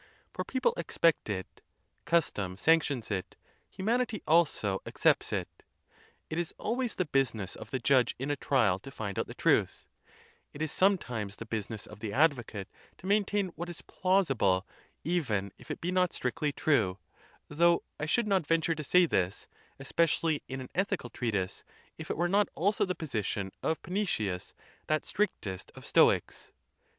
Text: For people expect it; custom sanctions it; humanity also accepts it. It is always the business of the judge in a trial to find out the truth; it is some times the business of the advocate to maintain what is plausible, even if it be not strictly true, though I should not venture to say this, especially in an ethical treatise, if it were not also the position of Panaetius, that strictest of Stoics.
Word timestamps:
For 0.33 0.43
people 0.43 0.73
expect 0.77 1.29
it; 1.29 1.61
custom 2.05 2.57
sanctions 2.57 3.11
it; 3.11 3.35
humanity 3.69 4.23
also 4.27 4.81
accepts 4.83 5.31
it. 5.31 5.47
It 6.27 6.39
is 6.39 6.55
always 6.57 6.95
the 6.95 7.05
business 7.05 7.55
of 7.55 7.69
the 7.69 7.77
judge 7.77 8.15
in 8.17 8.31
a 8.31 8.35
trial 8.35 8.79
to 8.79 8.89
find 8.89 9.19
out 9.19 9.27
the 9.27 9.35
truth; 9.35 9.85
it 10.53 10.61
is 10.63 10.71
some 10.71 10.97
times 10.97 11.35
the 11.35 11.45
business 11.45 11.85
of 11.85 11.99
the 11.99 12.13
advocate 12.13 12.67
to 12.97 13.05
maintain 13.05 13.49
what 13.49 13.69
is 13.69 13.83
plausible, 13.83 14.65
even 15.03 15.51
if 15.59 15.69
it 15.69 15.81
be 15.81 15.91
not 15.91 16.13
strictly 16.13 16.51
true, 16.51 16.97
though 17.47 17.83
I 17.99 18.07
should 18.07 18.25
not 18.25 18.47
venture 18.47 18.73
to 18.73 18.83
say 18.83 19.05
this, 19.05 19.47
especially 19.77 20.41
in 20.47 20.59
an 20.61 20.69
ethical 20.73 21.11
treatise, 21.11 21.63
if 21.99 22.09
it 22.09 22.17
were 22.17 22.27
not 22.27 22.49
also 22.55 22.85
the 22.85 22.95
position 22.95 23.51
of 23.61 23.83
Panaetius, 23.83 24.53
that 24.87 25.05
strictest 25.05 25.71
of 25.75 25.85
Stoics. 25.85 26.51